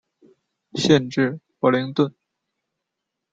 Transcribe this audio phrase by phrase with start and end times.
[0.73, 2.11] 县治伯灵顿。